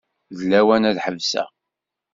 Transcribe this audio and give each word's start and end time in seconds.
D 0.37 0.39
lawan 0.49 0.83
ad 0.89 0.97
ḥebseɣ. 1.05 1.49